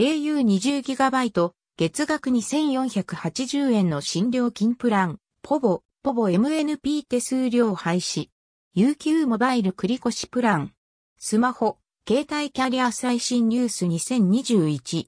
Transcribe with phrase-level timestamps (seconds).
[0.00, 8.30] au20GB、月額2480円の新料金プラン、ポボ、ポボ MNP 手数料廃止。
[8.74, 10.72] UQ モバイル繰越プラン。
[11.18, 11.76] スマホ、
[12.08, 15.04] 携帯キャリア最新ニュース2021。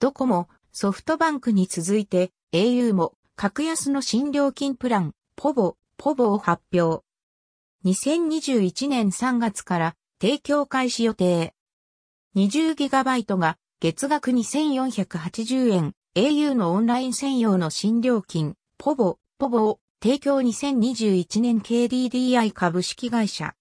[0.00, 7.04] ドコモ、ソフトバンクに続いて au も格安の新料金プラン、ポボ、ポボを発表。
[7.84, 11.54] 2021年3月から提供開始予定。
[12.36, 23.54] 20GB が月額2480円、au のオンライン専用の新料金、ポボ、ポボを提供2021年 KDDI 株式会社。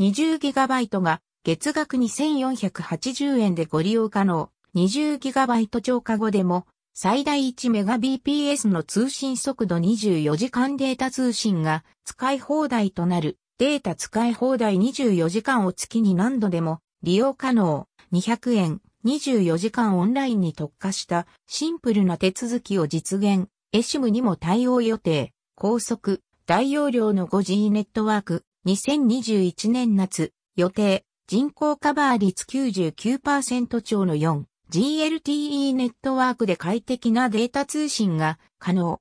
[0.00, 4.48] 20GB が月額2480円でご利用可能。
[4.74, 23.48] 20GB 超過後でも最大 1Mbps の通信速度24時間データ通信が使い放題となるデータ使い放題24時間を月に何度でも利用可能200円24時間オンラインに特化したシンプルな手続きを実現。
[23.72, 25.32] エシムにも対応予定。
[25.56, 28.44] 高速、大容量の 5G ネットワーク。
[28.66, 31.04] 2021年夏予定。
[31.26, 39.00] 人口カバー率99%超の 4GLTE ネットワークで快適なデータ通信が可能。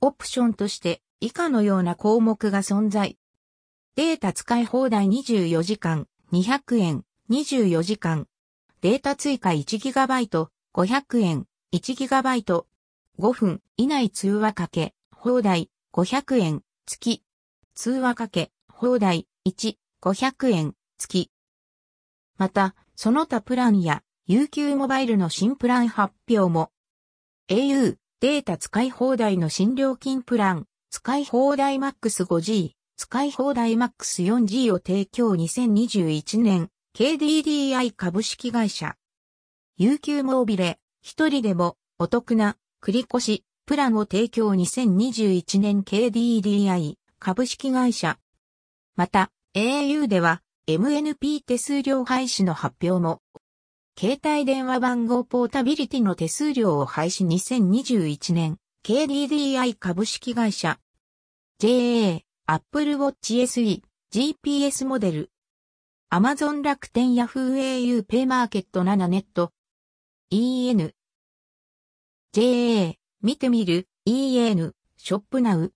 [0.00, 3.16] オプションとして以下のような項目が存在。
[3.96, 8.28] データ使い放題24時間200円24時間。
[8.82, 12.64] データ追加 1GB、500円、1GB、
[13.18, 13.62] 5分。
[13.78, 17.22] 以内通話かけ、放題、500円、月。
[17.74, 21.30] 通話かけ、放題、1、500円、月。
[22.36, 26.72] また、その他プランや UQ モバイルの新プラン発表も。
[27.48, 35.30] au、データ使い放題の新料金プラン、使い放題 MAX5G、使い放題 MAX4G を提供。
[35.30, 36.70] 2021年。
[36.96, 38.94] KDDI 株式会社。
[39.80, 48.20] UQ モービレ、一人でもお得な繰越しプランを提供2021年 KDDI 株式会社。
[48.94, 53.22] また、au では MNP 手数料廃止の発表も。
[53.98, 60.78] 携帯電話番号ポータビリティの手数料を廃止2021年 KDDI 株式会社。
[61.58, 65.30] JA、Apple Watch SE、GPS モデル、
[66.14, 69.50] アマゾン楽天ヤフー au ペイマーケット7ネット。
[70.30, 70.92] EN。
[72.32, 72.94] JA。
[73.20, 73.88] 見てみる。
[74.06, 74.74] EN。
[74.96, 75.72] ショップナウ。